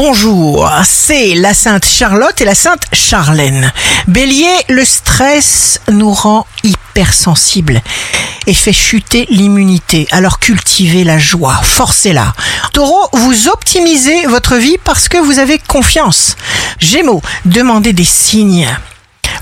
bonjour. 0.00 0.70
C'est 0.84 1.34
la 1.34 1.54
Sainte 1.54 1.84
Charlotte 1.84 2.40
et 2.40 2.44
la 2.44 2.54
Sainte 2.54 2.84
Charlène. 2.92 3.72
Bélier, 4.06 4.46
le 4.68 4.84
stress 4.84 5.80
nous 5.88 6.12
rend 6.12 6.46
hypersensibles 6.62 7.82
et 8.46 8.54
fait 8.54 8.72
chuter 8.72 9.26
l'immunité. 9.28 10.06
Alors 10.12 10.38
cultivez 10.38 11.02
la 11.02 11.18
joie, 11.18 11.58
forcez-la. 11.64 12.32
Taureau, 12.72 13.08
vous 13.12 13.48
optimisez 13.48 14.26
votre 14.26 14.54
vie 14.54 14.78
parce 14.84 15.08
que 15.08 15.18
vous 15.18 15.40
avez 15.40 15.58
confiance. 15.58 16.36
Gémeaux, 16.78 17.20
demandez 17.44 17.92
des 17.92 18.04
signes. 18.04 18.68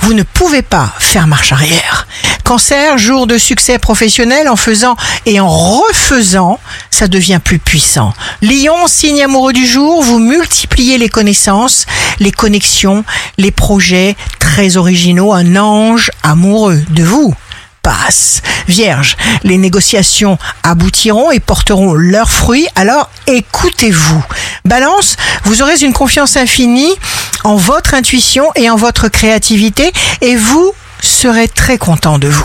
Vous 0.01 0.15
ne 0.15 0.23
pouvez 0.23 0.63
pas 0.63 0.91
faire 0.99 1.27
marche 1.27 1.53
arrière. 1.53 2.07
Cancer, 2.47 2.97
jour 2.97 3.27
de 3.27 3.39
succès 3.39 3.77
professionnel, 3.81 4.49
en 4.49 4.55
faisant 4.55 4.95
et 5.27 5.41
en 5.41 5.49
refaisant, 5.49 6.61
ça 6.93 7.09
devient 7.09 7.41
plus 7.43 7.59
puissant. 7.59 8.13
Lion, 8.41 8.87
signe 8.87 9.25
amoureux 9.25 9.53
du 9.53 9.67
jour, 9.67 10.01
vous 10.01 10.21
multipliez 10.21 10.97
les 10.97 11.09
connaissances, 11.09 11.87
les 12.21 12.31
connexions, 12.31 13.05
les 13.37 13.51
projets 13.51 14.15
très 14.39 14.77
originaux, 14.77 15.33
un 15.33 15.57
ange 15.57 16.13
amoureux 16.23 16.81
de 16.91 17.03
vous. 17.03 17.35
Passe. 17.83 18.43
Vierge, 18.69 19.17
les 19.43 19.59
négociations 19.59 20.39
aboutiront 20.63 21.33
et 21.33 21.41
porteront 21.41 21.95
leurs 21.95 22.31
fruits, 22.31 22.69
alors 22.77 23.11
écoutez-vous. 23.27 24.25
Balance, 24.65 25.17
vous 25.43 25.63
aurez 25.63 25.83
une 25.83 25.93
confiance 25.93 26.37
infinie 26.37 26.95
en 27.43 27.57
votre 27.57 27.95
intuition 27.95 28.53
et 28.55 28.71
en 28.71 28.77
votre 28.77 29.09
créativité 29.09 29.93
et 30.21 30.37
vous 30.37 30.73
serez 31.17 31.49
très 31.49 31.79
content 31.79 32.19
de 32.19 32.29
vous. 32.29 32.45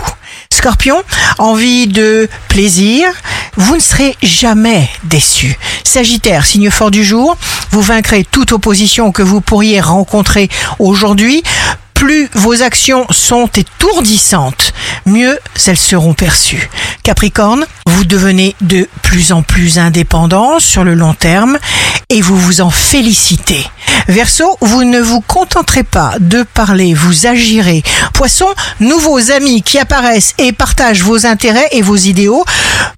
Scorpion, 0.50 1.02
envie 1.36 1.88
de 1.88 2.26
plaisir, 2.48 3.06
vous 3.56 3.74
ne 3.74 3.80
serez 3.80 4.16
jamais 4.22 4.88
déçu. 5.04 5.58
Sagittaire, 5.84 6.46
signe 6.46 6.70
fort 6.70 6.90
du 6.90 7.04
jour, 7.04 7.36
vous 7.70 7.82
vaincrez 7.82 8.24
toute 8.24 8.52
opposition 8.52 9.12
que 9.12 9.20
vous 9.20 9.42
pourriez 9.42 9.82
rencontrer 9.82 10.48
aujourd'hui. 10.78 11.42
Plus 11.92 12.30
vos 12.32 12.62
actions 12.62 13.06
sont 13.10 13.46
étourdissantes, 13.54 14.72
mieux 15.06 15.38
elles 15.66 15.76
seront 15.76 16.14
perçues. 16.14 16.68
Capricorne, 17.02 17.66
vous 17.86 18.04
devenez 18.04 18.56
de 18.60 18.88
plus 19.02 19.32
en 19.32 19.42
plus 19.42 19.78
indépendant 19.78 20.58
sur 20.58 20.84
le 20.84 20.94
long 20.94 21.14
terme 21.14 21.58
et 22.08 22.20
vous 22.20 22.38
vous 22.38 22.60
en 22.60 22.70
félicitez. 22.70 23.64
Verseau, 24.08 24.56
vous 24.60 24.84
ne 24.84 25.00
vous 25.00 25.20
contenterez 25.20 25.84
pas 25.84 26.14
de 26.20 26.42
parler, 26.42 26.94
vous 26.94 27.26
agirez. 27.26 27.82
Poisson, 28.14 28.48
nouveaux 28.80 29.30
amis 29.30 29.62
qui 29.62 29.78
apparaissent 29.78 30.34
et 30.38 30.52
partagent 30.52 31.02
vos 31.02 31.26
intérêts 31.26 31.68
et 31.72 31.82
vos 31.82 31.96
idéaux, 31.96 32.44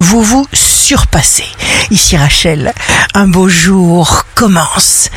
vous 0.00 0.22
vous 0.22 0.46
surpassez. 0.52 1.46
Ici 1.90 2.16
Rachel, 2.16 2.72
un 3.14 3.26
beau 3.26 3.48
jour 3.48 4.26
commence. 4.34 5.10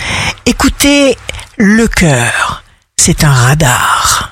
Écoutez 0.45 1.17
le 1.57 1.87
cœur, 1.87 2.63
c'est 2.97 3.23
un 3.23 3.33
radar. 3.33 4.25